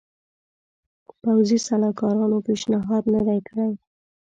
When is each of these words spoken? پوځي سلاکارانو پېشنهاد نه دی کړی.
پوځي 1.21 1.57
سلاکارانو 1.67 2.37
پېشنهاد 2.47 3.03
نه 3.13 3.21
دی 3.27 3.39
کړی. 3.47 3.71